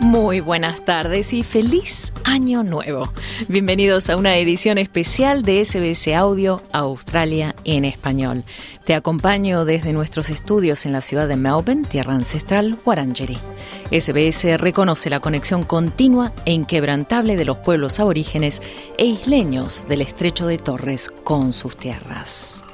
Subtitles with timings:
[0.00, 3.12] Muy buenas tardes y feliz año nuevo.
[3.48, 8.44] Bienvenidos a una edición especial de SBS Audio Australia en español.
[8.86, 13.36] Te acompaño desde nuestros estudios en la ciudad de Melbourne, tierra ancestral Wurundjeri.
[13.90, 18.62] SBS reconoce la conexión continua e inquebrantable de los pueblos aborígenes
[18.96, 22.64] e isleños del estrecho de Torres con sus tierras.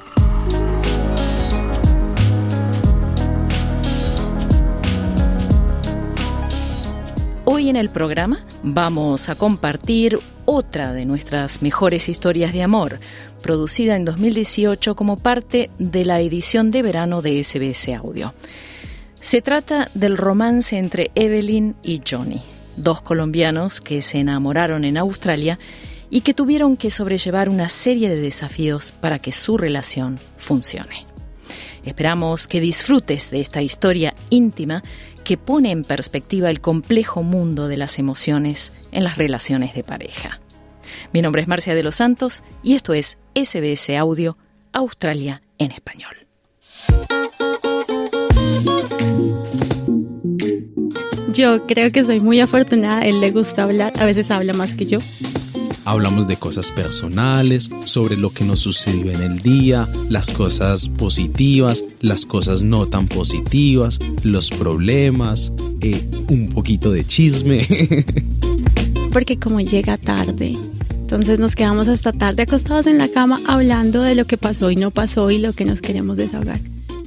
[7.49, 12.99] Hoy en el programa vamos a compartir otra de nuestras mejores historias de amor,
[13.41, 18.33] producida en 2018 como parte de la edición de verano de SBS Audio.
[19.21, 22.41] Se trata del romance entre Evelyn y Johnny,
[22.75, 25.57] dos colombianos que se enamoraron en Australia
[26.09, 31.05] y que tuvieron que sobrellevar una serie de desafíos para que su relación funcione.
[31.85, 34.83] Esperamos que disfrutes de esta historia íntima
[35.27, 40.39] que pone en perspectiva el complejo mundo de las emociones en las relaciones de pareja.
[41.11, 44.37] Mi nombre es Marcia de los Santos y esto es SBS Audio
[44.71, 46.15] Australia en español.
[51.33, 54.85] Yo creo que soy muy afortunada, él le gusta hablar, a veces habla más que
[54.85, 54.99] yo.
[55.87, 61.85] Hablamos de cosas personales, sobre lo que nos sucedió en el día, las cosas positivas,
[62.01, 67.65] las cosas no tan positivas, los problemas, eh, un poquito de chisme.
[69.13, 70.57] Porque como llega tarde,
[70.91, 74.75] entonces nos quedamos hasta tarde acostados en la cama hablando de lo que pasó y
[74.75, 76.59] no pasó y lo que nos queremos desahogar.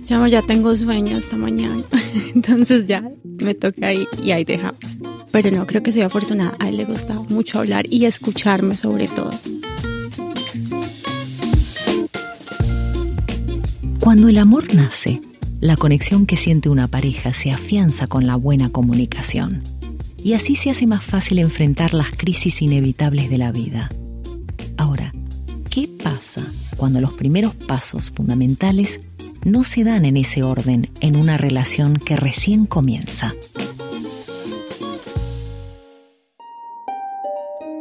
[0.04, 1.84] Ya, ya tengo sueño hasta mañana,
[2.34, 3.04] entonces ya
[3.42, 4.96] me toca ahí y ahí dejamos.
[5.30, 6.56] Pero no, creo que soy afortunada.
[6.58, 9.30] A él le gusta mucho hablar y escucharme sobre todo.
[14.00, 15.20] Cuando el amor nace,
[15.60, 19.62] la conexión que siente una pareja se afianza con la buena comunicación.
[20.16, 23.90] Y así se hace más fácil enfrentar las crisis inevitables de la vida.
[24.76, 25.12] Ahora,
[25.70, 26.42] ¿qué pasa
[26.76, 29.00] cuando los primeros pasos fundamentales
[29.44, 33.34] no se dan en ese orden en una relación que recién comienza?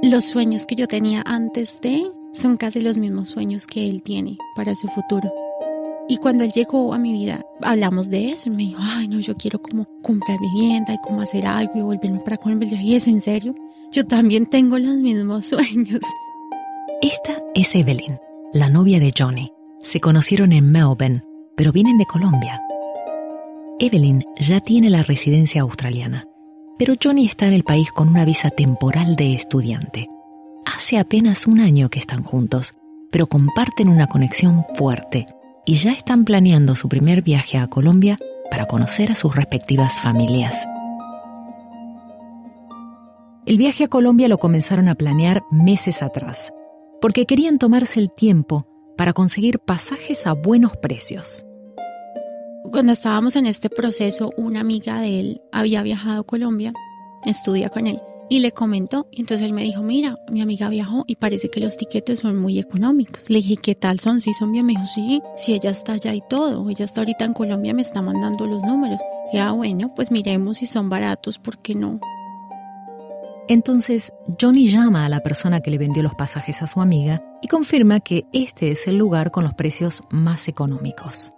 [0.09, 4.39] Los sueños que yo tenía antes de son casi los mismos sueños que él tiene
[4.55, 5.31] para su futuro.
[6.07, 8.49] Y cuando él llegó a mi vida, hablamos de eso.
[8.49, 11.81] Y me dijo, ay, no, yo quiero como comprar vivienda y como hacer algo y
[11.81, 12.81] volverme para Colombia.
[12.81, 13.53] Y es en serio,
[13.91, 16.01] yo también tengo los mismos sueños.
[17.03, 18.17] Esta es Evelyn,
[18.51, 19.53] la novia de Johnny.
[19.83, 21.23] Se conocieron en Melbourne,
[21.55, 22.59] pero vienen de Colombia.
[23.77, 26.25] Evelyn ya tiene la residencia australiana
[26.79, 30.07] pero Johnny está en el país con una visa temporal de estudiante.
[30.65, 32.73] Hace apenas un año que están juntos,
[33.11, 35.25] pero comparten una conexión fuerte
[35.65, 38.17] y ya están planeando su primer viaje a Colombia
[38.49, 40.65] para conocer a sus respectivas familias.
[43.45, 46.53] El viaje a Colombia lo comenzaron a planear meses atrás,
[47.01, 51.45] porque querían tomarse el tiempo para conseguir pasajes a buenos precios.
[52.71, 56.71] Cuando estábamos en este proceso, una amiga de él había viajado a Colombia,
[57.25, 57.99] estudia con él,
[58.29, 59.07] y le comentó.
[59.11, 62.37] Y entonces él me dijo, mira, mi amiga viajó y parece que los tiquetes son
[62.37, 63.27] muy económicos.
[63.29, 64.21] Le dije, ¿qué tal son?
[64.21, 64.67] ¿Sí son bien?
[64.67, 66.69] Me dijo, sí, si ella está allá y todo.
[66.69, 69.01] Ella está ahorita en Colombia, me está mandando los números.
[69.33, 71.99] Y ah, bueno, pues miremos si son baratos, ¿por qué no?
[73.47, 77.47] Entonces, Johnny llama a la persona que le vendió los pasajes a su amiga y
[77.47, 81.33] confirma que este es el lugar con los precios más económicos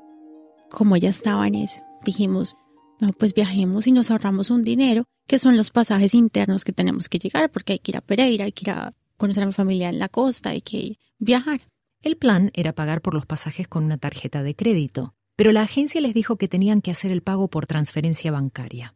[0.72, 2.58] como ya estaba en eso, dijimos,
[3.00, 7.10] no, pues viajemos y nos ahorramos un dinero, que son los pasajes internos que tenemos
[7.10, 9.54] que llegar, porque hay que ir a Pereira, hay que ir a conocer a mi
[9.54, 11.62] familia en la costa, hay que viajar.
[12.02, 16.02] El plan era pagar por los pasajes con una tarjeta de crédito, pero la agencia
[16.02, 18.96] les dijo que tenían que hacer el pago por transferencia bancaria.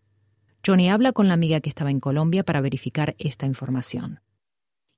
[0.65, 4.21] Johnny habla con la amiga que estaba en Colombia para verificar esta información.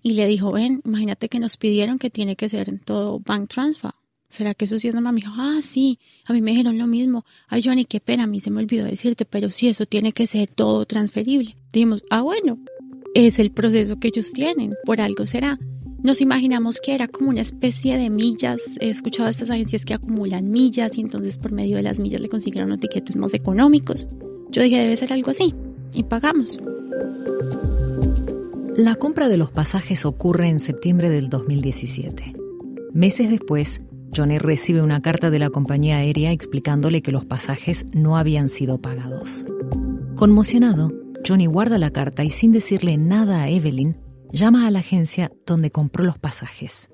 [0.01, 3.91] Y le dijo, ven, imagínate que nos pidieron que tiene que ser todo bank transfer.
[4.29, 5.13] ¿Será que eso sí es normal?
[5.13, 7.25] Me dijo, ah, sí, a mí me dijeron lo mismo.
[7.47, 10.27] Ay, Johnny, qué pena, a mí se me olvidó decirte, pero sí, eso tiene que
[10.27, 11.56] ser todo transferible.
[11.71, 12.59] Dijimos, ah, bueno,
[13.13, 15.57] es el proceso que ellos tienen, por algo será.
[16.03, 18.77] Nos imaginamos que era como una especie de millas.
[18.79, 22.29] He escuchado estas agencias que acumulan millas y entonces por medio de las millas le
[22.29, 24.07] consiguieron los más económicos.
[24.51, 25.56] Yo dije, debe ser algo así.
[25.94, 26.59] Y pagamos.
[28.75, 32.35] La compra de los pasajes ocurre en septiembre del 2017.
[32.94, 33.79] Meses después,
[34.15, 38.80] Johnny recibe una carta de la compañía aérea explicándole que los pasajes no habían sido
[38.80, 39.45] pagados.
[40.15, 40.92] Conmocionado,
[41.27, 43.98] Johnny guarda la carta y sin decirle nada a Evelyn,
[44.31, 46.89] llama a la agencia donde compró los pasajes.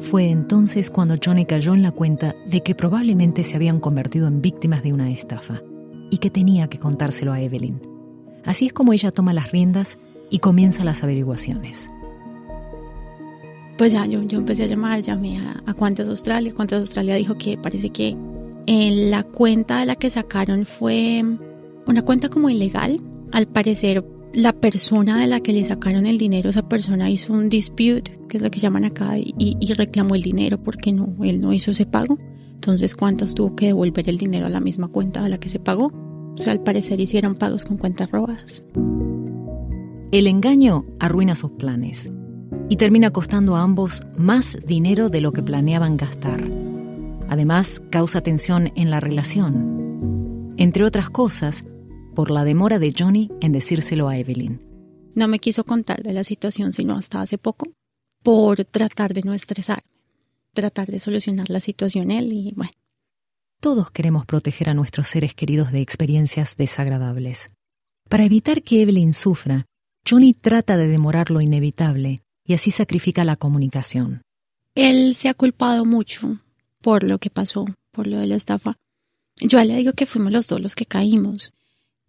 [0.00, 4.42] Fue entonces cuando Johnny cayó en la cuenta de que probablemente se habían convertido en
[4.42, 5.62] víctimas de una estafa
[6.10, 7.80] y que tenía que contárselo a Evelyn.
[8.44, 9.98] Así es como ella toma las riendas
[10.30, 11.88] y comienza las averiguaciones
[13.76, 16.54] pues ya yo, yo empecé a llamar, llamé a, a Cuantas Australia.
[16.54, 18.16] Cuantas Australia dijo que parece que
[18.66, 21.24] en la cuenta de la que sacaron fue
[21.86, 23.00] una cuenta como ilegal.
[23.32, 27.48] Al parecer, la persona de la que le sacaron el dinero, esa persona hizo un
[27.48, 31.52] dispute, que es lo que llaman acá, y, reclamó el dinero porque no, él no
[31.52, 32.18] hizo ese pago.
[32.54, 35.58] Entonces, Cuantas tuvo que devolver el dinero a la misma cuenta a la que se
[35.58, 35.92] pagó.
[36.32, 38.64] O sea, al parecer hicieron pagos con cuentas robadas.
[40.10, 42.08] El engaño arruina sus planes
[42.68, 46.42] y termina costando a ambos más dinero de lo que planeaban gastar.
[47.28, 50.54] Además, causa tensión en la relación.
[50.56, 51.64] Entre otras cosas,
[52.14, 54.60] por la demora de Johnny en decírselo a Evelyn.
[55.14, 57.66] No me quiso contar de la situación sino hasta hace poco,
[58.22, 59.84] por tratar de no estresarme,
[60.52, 62.72] tratar de solucionar la situación él y bueno.
[63.60, 67.48] Todos queremos proteger a nuestros seres queridos de experiencias desagradables.
[68.08, 69.64] Para evitar que Evelyn sufra,
[70.08, 74.22] Johnny trata de demorar lo inevitable y así sacrifica la comunicación.
[74.74, 76.38] Él se ha culpado mucho
[76.80, 78.76] por lo que pasó, por lo de la estafa.
[79.36, 81.52] Yo le digo que fuimos los dos los que caímos.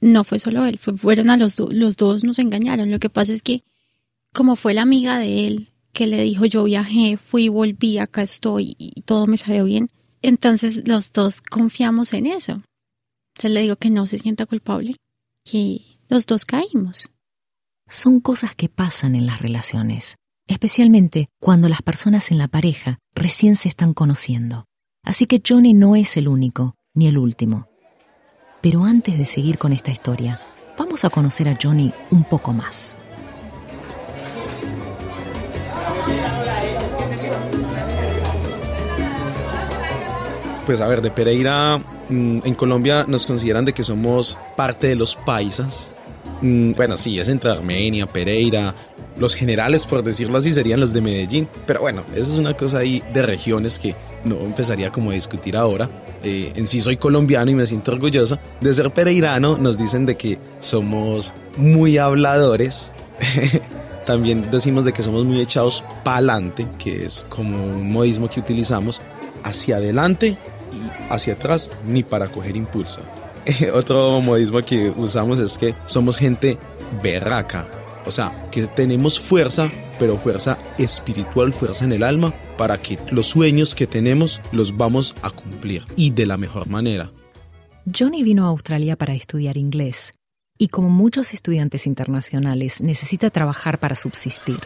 [0.01, 2.91] No fue solo él, fueron a los dos, los dos nos engañaron.
[2.91, 3.63] Lo que pasa es que,
[4.33, 8.75] como fue la amiga de él que le dijo yo viajé, fui, volví, acá estoy
[8.77, 9.89] y todo me salió bien,
[10.21, 12.61] entonces los dos confiamos en eso.
[13.33, 14.97] Entonces le digo que no se sienta culpable,
[15.45, 17.09] que los dos caímos.
[17.87, 20.17] Son cosas que pasan en las relaciones
[20.47, 24.65] especialmente cuando las personas en la pareja recién se están conociendo.
[25.03, 27.67] Así que Johnny no es el único ni el último.
[28.61, 30.41] Pero antes de seguir con esta historia,
[30.77, 32.97] vamos a conocer a Johnny un poco más.
[40.65, 41.77] Pues a ver, de Pereira,
[42.09, 45.93] mm, en Colombia nos consideran de que somos parte de los paisas.
[46.41, 48.73] Mm, bueno, sí, es entre Armenia, Pereira,
[49.17, 51.47] los generales, por decirlo así, serían los de Medellín.
[51.65, 55.55] Pero bueno, eso es una cosa ahí de regiones que no empezaría como a discutir
[55.55, 55.89] ahora.
[56.23, 59.57] Eh, en sí soy colombiano y me siento orgulloso de ser pereirano.
[59.57, 62.93] Nos dicen de que somos muy habladores.
[64.05, 69.01] También decimos de que somos muy echados pa'lante, que es como un modismo que utilizamos
[69.43, 70.37] hacia adelante
[70.71, 73.01] y hacia atrás, ni para coger impulso.
[73.73, 76.57] Otro modismo que usamos es que somos gente
[77.01, 77.67] berraca,
[78.05, 83.27] o sea, que tenemos fuerza, pero fuerza espiritual, fuerza en el alma, para que los
[83.27, 87.09] sueños que tenemos los vamos a cumplir y de la mejor manera.
[87.85, 90.11] Johnny vino a Australia para estudiar inglés
[90.57, 94.59] y como muchos estudiantes internacionales necesita trabajar para subsistir.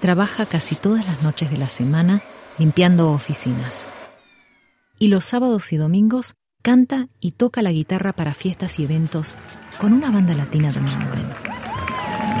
[0.00, 2.22] Trabaja casi todas las noches de la semana
[2.58, 3.88] limpiando oficinas.
[4.98, 6.34] Y los sábados y domingos
[6.66, 9.36] canta y toca la guitarra para fiestas y eventos
[9.80, 11.22] con una banda latina de Melbourne.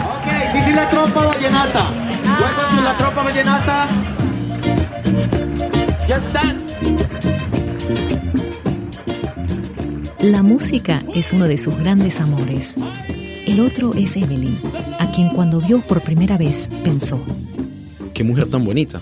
[0.02, 1.90] Ok, dice la tropa vallenata.
[1.92, 3.88] Welcome la tropa vallenata.
[6.08, 6.74] Just dance.
[10.18, 12.74] La música es uno de sus grandes amores.
[13.46, 14.58] El otro es Evelyn,
[14.98, 17.24] a quien cuando vio por primera vez pensó.
[18.12, 19.00] Qué mujer tan bonita.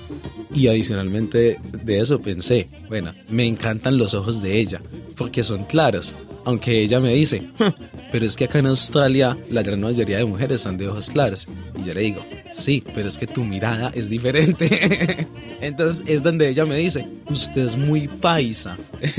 [0.52, 4.82] Y adicionalmente de eso pensé, bueno, me encantan los ojos de ella,
[5.16, 7.48] porque son claros, aunque ella me dice,
[8.12, 11.46] pero es que acá en Australia la gran mayoría de mujeres son de ojos claros.
[11.78, 15.26] Y yo le digo, sí, pero es que tu mirada es diferente.
[15.60, 18.76] Entonces es donde ella me dice, usted es muy paisa.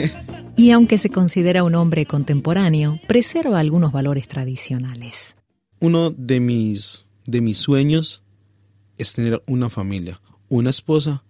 [0.56, 5.36] y aunque se considera un hombre contemporáneo, preserva algunos valores tradicionales.
[5.80, 8.24] Uno de mis, de mis sueños
[8.98, 11.24] es tener una familia, una esposa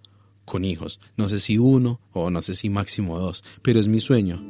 [0.46, 1.00] con hijos.
[1.18, 4.42] No sé si uno o no sé si máximo dos, pero es mi sueño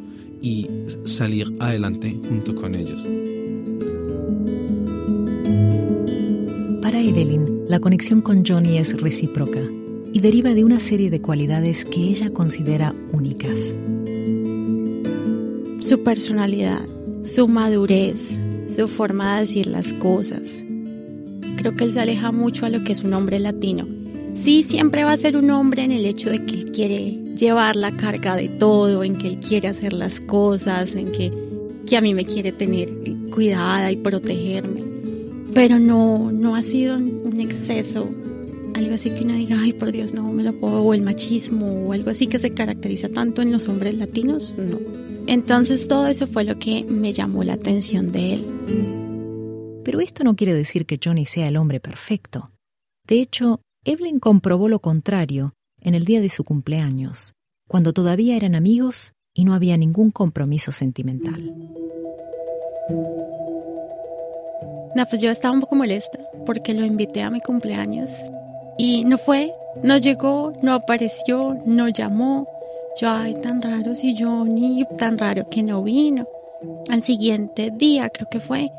[0.42, 0.68] y
[1.06, 3.02] salir adelante junto con ellos.
[6.82, 9.62] Para Evelyn, la conexión con Johnny es recíproca
[10.14, 13.76] y deriva de una serie de cualidades que ella considera únicas.
[15.80, 16.88] Su personalidad,
[17.24, 20.64] su madurez, su forma de decir las cosas.
[21.58, 23.88] creo que él se aleja mucho a lo que es un hombre latino.
[24.36, 27.76] Sí, siempre va a ser un hombre en el hecho de que él quiere llevar
[27.76, 31.32] la carga de todo, en que él quiere hacer las cosas, en que,
[31.88, 32.92] que a mí me quiere tener
[33.32, 34.84] cuidada y protegerme.
[35.54, 38.10] Pero no, no ha sido un exceso,
[38.76, 41.88] algo así que uno diga, ay, por Dios, no me lo puedo, o el machismo,
[41.88, 44.80] o algo así que se caracteriza tanto en los hombres latinos, no.
[45.28, 48.46] Entonces todo eso fue lo que me llamó la atención de él.
[49.84, 52.50] Pero esto no quiere decir que Johnny sea el hombre perfecto.
[53.08, 57.36] De hecho, Evelyn comprobó lo contrario en el día de su cumpleaños,
[57.68, 61.40] cuando todavía eran amigos y no había ningún compromiso sentimental.
[64.96, 68.24] No, pues yo estaba un poco molesta porque lo invité a mi cumpleaños
[68.80, 72.48] y no fue, no llegó, no apareció, no llamó.
[73.00, 76.28] Yo, ay, tan raro si Johnny, tan raro que no vino.
[76.90, 78.72] Al siguiente día, creo que fue,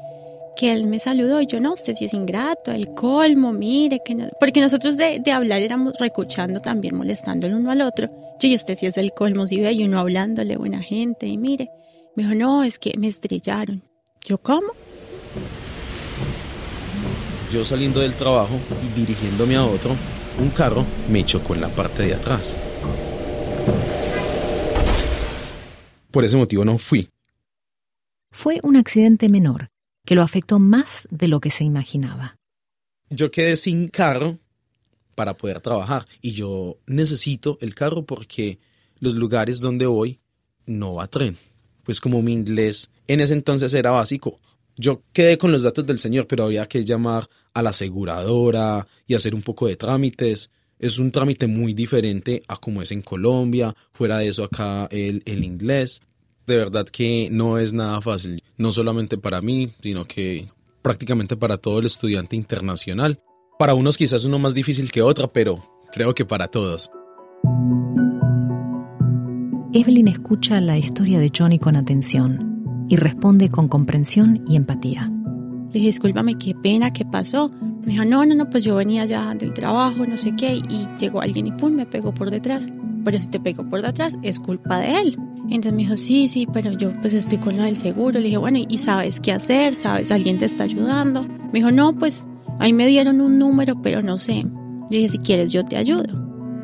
[0.56, 4.14] que él me saludó y yo no sé si es ingrato, el colmo, mire, que
[4.14, 8.08] no, porque nosotros de, de hablar éramos recuchando también, molestando el uno al otro.
[8.40, 11.38] Yo, y este si es el colmo, si ve y uno hablándole, buena gente, y
[11.38, 11.70] mire,
[12.16, 13.82] me dijo, no, es que me estrellaron.
[14.24, 14.68] Yo, ¿cómo?
[17.52, 19.94] Yo saliendo del trabajo y dirigiéndome a otro,
[20.40, 22.58] un carro me chocó en la parte de atrás.
[26.10, 27.08] Por ese motivo no fui.
[28.32, 29.70] Fue un accidente menor
[30.06, 32.36] que lo afectó más de lo que se imaginaba.
[33.10, 34.38] Yo quedé sin carro
[35.14, 38.58] para poder trabajar y yo necesito el carro porque
[39.00, 40.18] los lugares donde voy
[40.66, 41.36] no va tren.
[41.82, 44.40] Pues como mi inglés en ese entonces era básico,
[44.76, 49.14] yo quedé con los datos del señor, pero había que llamar a la aseguradora y
[49.14, 50.50] hacer un poco de trámites.
[50.78, 53.74] Es un trámite muy diferente a como es en Colombia.
[53.92, 56.02] Fuera de eso, acá el, el inglés
[56.46, 60.48] de verdad que no es nada fácil, no solamente para mí, sino que
[60.82, 63.20] prácticamente para todo el estudiante internacional.
[63.58, 65.62] Para unos quizás uno más difícil que otra, pero
[65.92, 66.90] creo que para todos.
[69.72, 75.06] Evelyn escucha la historia de Johnny con atención y responde con comprensión y empatía.
[75.68, 77.50] Le dije, discúlpame, qué pena, qué pasó.
[77.84, 80.88] Me dijo, no, no, no, pues yo venía ya del trabajo, no sé qué, y
[80.98, 82.70] llegó alguien y pum, me pegó por detrás.
[83.06, 85.16] Pero si te pegó por detrás, es culpa de él.
[85.44, 88.18] Entonces me dijo, sí, sí, pero yo pues estoy con lo del seguro.
[88.18, 89.74] Le dije, bueno, ¿y sabes qué hacer?
[89.74, 90.10] ¿Sabes?
[90.10, 91.22] ¿Alguien te está ayudando?
[91.22, 92.26] Me dijo, no, pues
[92.58, 94.44] ahí me dieron un número, pero no sé.
[94.90, 96.02] Le dije, si quieres, yo te ayudo.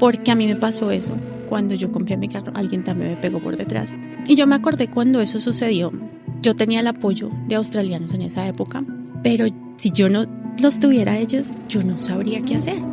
[0.01, 1.13] Porque a mí me pasó eso.
[1.49, 3.95] Cuando yo compré mi carro, alguien también me pegó por detrás.
[4.27, 5.93] Y yo me acordé cuando eso sucedió.
[6.41, 8.85] Yo tenía el apoyo de australianos en esa época,
[9.23, 9.47] pero
[9.77, 10.25] si yo no
[10.61, 12.92] los tuviera ellos, yo no sabría qué hacer.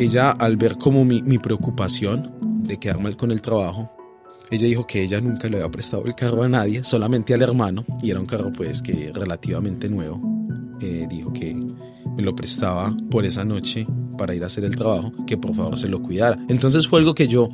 [0.00, 3.90] Ella, al ver como mi, mi preocupación, de quedar mal con el trabajo,
[4.50, 7.84] ella dijo que ella nunca le había prestado el carro a nadie, solamente al hermano,
[8.02, 10.18] y era un carro pues que relativamente nuevo.
[10.80, 15.12] Eh, dijo que me lo prestaba por esa noche para ir a hacer el trabajo,
[15.26, 16.38] que por favor se lo cuidara.
[16.48, 17.50] Entonces fue algo que yo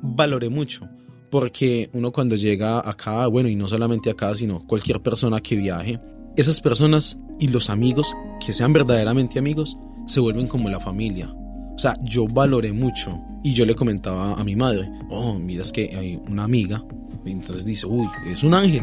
[0.00, 0.88] valoré mucho,
[1.32, 5.98] porque uno cuando llega acá, bueno, y no solamente acá, sino cualquier persona que viaje,
[6.36, 9.76] esas personas y los amigos que sean verdaderamente amigos
[10.06, 11.34] se vuelven como la familia.
[11.78, 15.94] O sea, yo valoré mucho y yo le comentaba a mi madre, oh, mira, que
[15.96, 16.84] hay una amiga.
[17.24, 18.82] Y entonces dice, uy, es un ángel.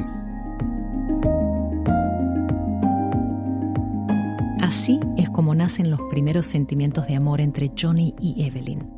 [4.61, 8.89] Así es como nacen los primeros sentimientos de amor entre Johnny y Evelyn.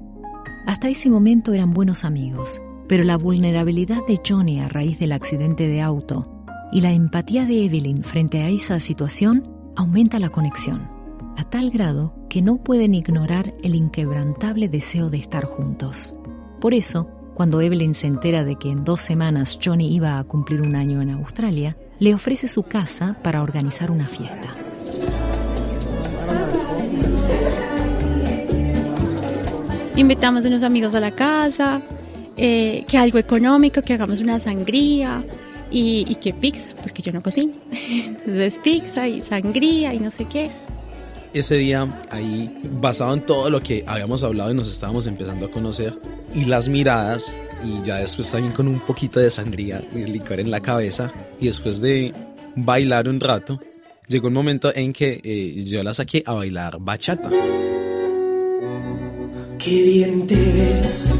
[0.67, 5.67] Hasta ese momento eran buenos amigos, pero la vulnerabilidad de Johnny a raíz del accidente
[5.67, 9.41] de auto y la empatía de Evelyn frente a esa situación
[9.75, 10.96] aumenta la conexión
[11.37, 16.15] a tal grado que no pueden ignorar el inquebrantable deseo de estar juntos.
[16.59, 20.61] Por eso, cuando Evelyn se entera de que en dos semanas Johnny iba a cumplir
[20.61, 24.49] un año en Australia, le ofrece su casa para organizar una fiesta.
[29.95, 31.81] Invitamos a unos amigos a la casa,
[32.35, 35.23] eh, que algo económico, que hagamos una sangría
[35.69, 37.53] y, y que pizza, porque yo no cocino.
[37.71, 40.49] Entonces pizza y sangría y no sé qué
[41.33, 45.51] ese día ahí, basado en todo lo que habíamos hablado y nos estábamos empezando a
[45.51, 45.93] conocer,
[46.33, 50.39] y las miradas, y ya después también con un poquito de sangría y de licor
[50.39, 52.13] en la cabeza, y después de
[52.55, 53.59] bailar un rato,
[54.07, 57.29] llegó un momento en que eh, yo la saqué a bailar bachata.
[59.59, 61.13] Qué bien te ves,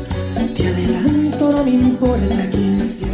[0.56, 3.08] te adelanto, no me importa quién sea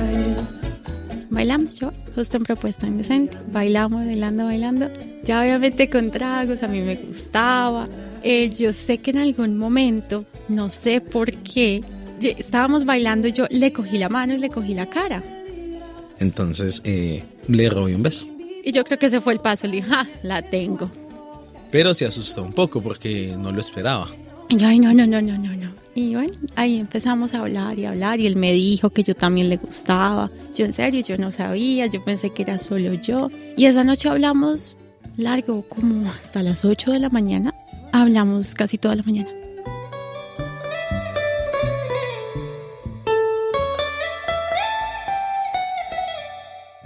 [1.30, 4.90] Bailamos yo, justo en propuesta indecente, bailamos, bailando, bailando
[5.24, 7.88] ya obviamente con tragos, a mí me gustaba.
[8.24, 11.82] Eh, yo sé que en algún momento, no sé por qué,
[12.22, 15.24] estábamos bailando y yo le cogí la mano y le cogí la cara.
[16.20, 18.28] Entonces eh, le robé un beso.
[18.66, 19.68] Y yo creo que ese fue el paso.
[19.68, 20.90] Le dije, ah, la tengo.
[21.72, 24.08] Pero se asustó un poco porque no lo esperaba.
[24.54, 25.72] Y yo, ay, no, no, no, no, no, no.
[25.96, 29.50] Y bueno, ahí empezamos a hablar y hablar y él me dijo que yo también
[29.50, 30.30] le gustaba.
[30.54, 33.32] Yo en serio, yo no sabía, yo pensé que era solo yo.
[33.58, 34.78] Y esa noche hablamos
[35.18, 37.56] largo, como hasta las 8 de la mañana.
[37.92, 39.32] Hablamos casi toda la mañana.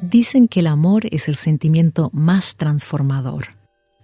[0.02, 3.57] Dicen que el amor es el sentimiento más transformador.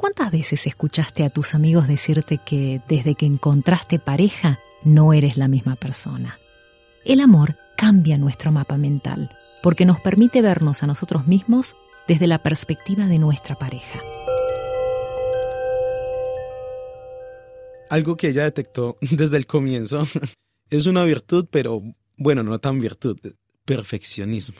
[0.04, 5.48] ¿Cuántas veces escuchaste a tus amigos decirte que desde que encontraste pareja no eres la
[5.48, 6.38] misma persona?
[7.06, 9.32] El amor cambia nuestro mapa mental
[9.62, 14.02] porque nos permite vernos a nosotros mismos desde la perspectiva de nuestra pareja.
[17.90, 20.06] Algo que ella detectó desde el comienzo
[20.70, 21.82] es una virtud, pero
[22.18, 23.18] bueno, no tan virtud,
[23.64, 24.60] perfeccionismo.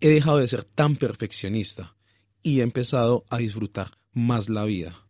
[0.00, 1.94] He dejado de ser tan perfeccionista
[2.42, 5.06] y he empezado a disfrutar más la vida.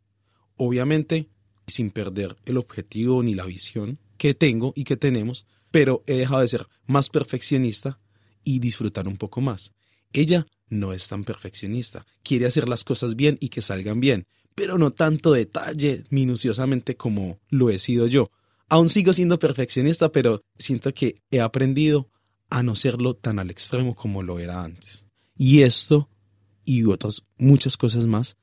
[0.56, 1.28] Obviamente,
[1.66, 6.40] sin perder el objetivo ni la visión que tengo y que tenemos, pero he dejado
[6.40, 8.00] de ser más perfeccionista
[8.42, 9.72] y disfrutar un poco más.
[10.12, 14.78] Ella no es tan perfeccionista, quiere hacer las cosas bien y que salgan bien, pero
[14.78, 18.30] no tanto detalle minuciosamente como lo he sido yo.
[18.68, 22.10] Aún sigo siendo perfeccionista, pero siento que he aprendido
[22.50, 25.06] a no serlo tan al extremo como lo era antes.
[25.36, 26.08] Y esto
[26.64, 28.36] y otras muchas cosas más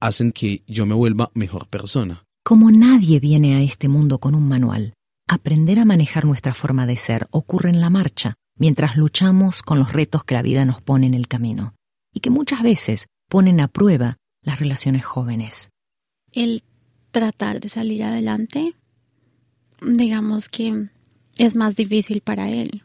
[0.00, 2.24] hacen que yo me vuelva mejor persona.
[2.44, 4.94] Como nadie viene a este mundo con un manual,
[5.26, 9.92] aprender a manejar nuestra forma de ser ocurre en la marcha, mientras luchamos con los
[9.92, 11.74] retos que la vida nos pone en el camino,
[12.12, 15.70] y que muchas veces ponen a prueba las relaciones jóvenes.
[16.32, 16.62] El
[17.10, 18.74] tratar de salir adelante,
[19.80, 20.88] digamos que
[21.38, 22.82] es más difícil para él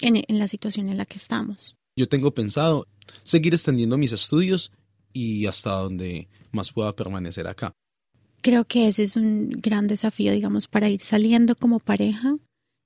[0.00, 1.74] en, en la situación en la que estamos.
[1.96, 2.86] Yo tengo pensado
[3.24, 4.70] seguir extendiendo mis estudios
[5.12, 7.72] y hasta donde más pueda permanecer acá.
[8.42, 12.36] Creo que ese es un gran desafío, digamos, para ir saliendo como pareja.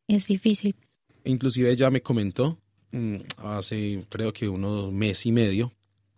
[0.09, 0.75] Es difícil.
[1.25, 2.59] Inclusive ella me comentó
[2.93, 5.73] mm, hace creo que unos mes y medio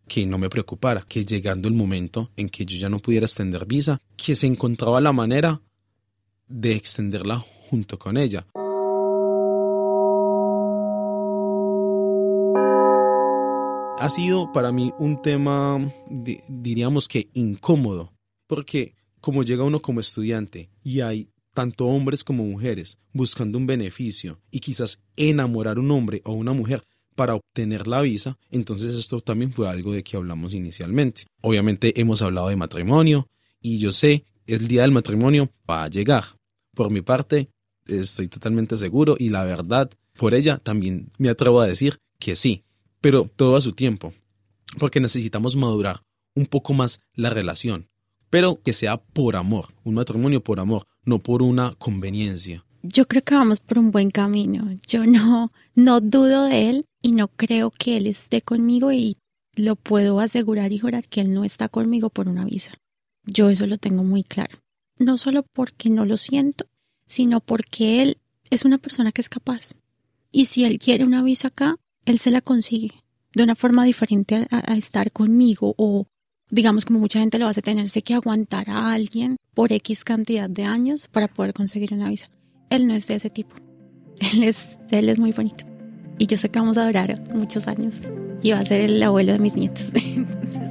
[0.09, 3.67] que no me preocupara, que llegando el momento en que yo ya no pudiera extender
[3.67, 5.61] visa, que se encontraba la manera
[6.49, 8.47] de extenderla junto con ella.
[13.99, 15.91] Ha sido para mí un tema,
[16.51, 18.13] diríamos que incómodo,
[18.47, 24.39] porque como llega uno como estudiante y hay tanto hombres como mujeres buscando un beneficio
[24.51, 29.51] y quizás enamorar un hombre o una mujer para obtener la visa, entonces esto también
[29.51, 31.25] fue algo de que hablamos inicialmente.
[31.41, 33.31] Obviamente hemos hablado de matrimonio
[33.63, 36.25] y yo sé, el día del matrimonio va a llegar.
[36.75, 37.49] Por mi parte,
[37.87, 42.66] estoy totalmente seguro y la verdad, por ella también me atrevo a decir que sí,
[43.07, 44.13] pero todo a su tiempo,
[44.81, 46.03] porque necesitamos madurar
[46.35, 47.89] un poco más la relación,
[48.31, 52.65] pero que sea por amor, un matrimonio por amor, no por una conveniencia.
[52.83, 54.77] Yo creo que vamos por un buen camino.
[54.89, 59.19] Yo no, no dudo de él y no creo que él esté conmigo y
[59.55, 62.73] lo puedo asegurar y jurar que él no está conmigo por una visa.
[63.25, 64.59] Yo eso lo tengo muy claro.
[64.99, 66.67] No solo porque no lo siento,
[67.07, 68.19] sino porque él
[68.51, 69.75] es una persona que es capaz.
[70.33, 72.93] Y si él quiere una visa acá, él se la consigue
[73.35, 76.07] de una forma diferente a, a estar conmigo o
[76.51, 80.65] digamos como mucha gente lo hace, tenerse que aguantar a alguien por X cantidad de
[80.65, 82.29] años para poder conseguir una visa.
[82.71, 83.57] Él no es de ese tipo.
[84.33, 85.67] Él es, él es muy bonito.
[86.19, 87.97] Y yo sé que vamos a durar muchos años.
[88.43, 89.93] Y va a ser el abuelo de mis nietos.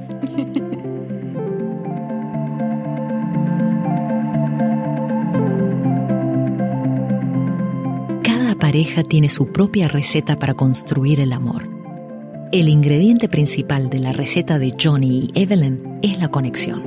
[8.76, 11.66] pareja tiene su propia receta para construir el amor.
[12.52, 16.82] El ingrediente principal de la receta de Johnny y Evelyn es la conexión.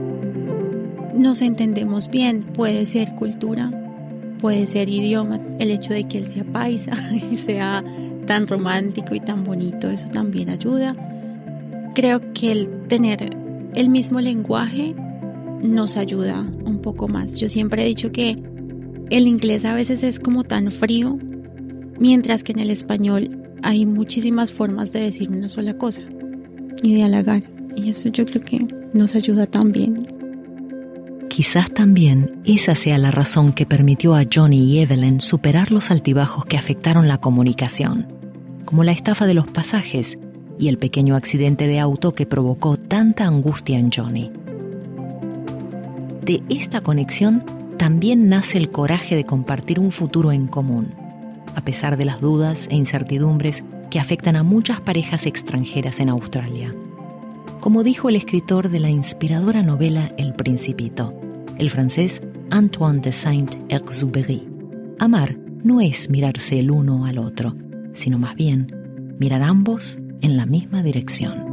[1.16, 3.72] Nos entendemos bien, puede ser cultura,
[4.38, 6.92] puede ser idioma, el hecho de que él sea paisa
[7.32, 7.84] y sea
[8.28, 10.96] tan romántico y tan bonito, eso también ayuda.
[11.96, 13.36] Creo que el tener
[13.74, 14.94] el mismo lenguaje
[15.64, 17.40] nos ayuda un poco más.
[17.40, 18.38] Yo siempre he dicho que
[19.10, 21.18] el inglés a veces es como tan frío,
[22.00, 23.30] mientras que en el español
[23.62, 26.04] hay muchísimas formas de decir una sola cosa
[26.82, 27.44] y de halagar.
[27.76, 30.08] Y eso yo creo que nos ayuda también.
[31.30, 36.46] Quizás también esa sea la razón que permitió a Johnny y Evelyn superar los altibajos
[36.46, 38.08] que afectaron la comunicación,
[38.66, 40.18] como la estafa de los pasajes
[40.58, 44.32] y el pequeño accidente de auto que provocó tanta angustia en Johnny.
[46.26, 47.44] De esta conexión
[47.78, 50.99] también nace el coraje de compartir un futuro en común
[51.56, 56.74] a pesar de las dudas e incertidumbres que afectan a muchas parejas extranjeras en Australia.
[57.60, 61.14] como dijo el escritor de la inspiradora novela El Principito,
[61.58, 64.48] el francés Antoine de Saint-Exupéry.
[64.98, 67.56] Amar no es mirarse el uno al otro,
[67.94, 71.49] sino más bien mirar ambos en la misma dirección.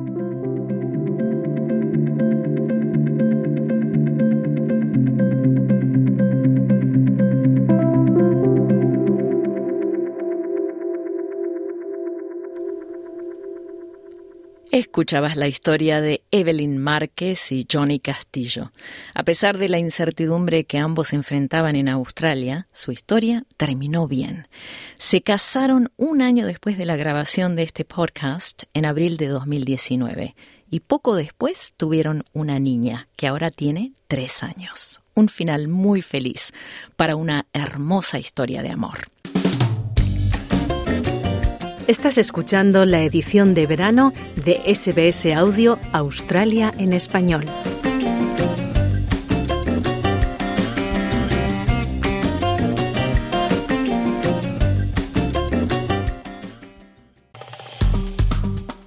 [14.96, 18.72] Escuchabas la historia de Evelyn Márquez y Johnny Castillo.
[19.12, 24.48] A pesar de la incertidumbre que ambos enfrentaban en Australia, su historia terminó bien.
[24.96, 30.35] Se casaron un año después de la grabación de este podcast, en abril de 2019,
[30.70, 35.02] y poco después tuvieron una niña que ahora tiene tres años.
[35.12, 36.54] Un final muy feliz
[36.96, 39.09] para una hermosa historia de amor.
[41.87, 44.12] Estás escuchando la edición de verano
[44.44, 47.44] de SBS Audio Australia en español.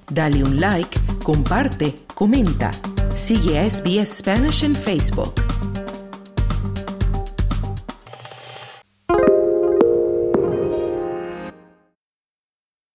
[0.09, 2.71] Dale un like, comparte, comenta.
[3.15, 5.38] Sigue a SBS Spanish en Facebook.